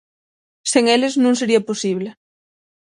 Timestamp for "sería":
1.39-1.65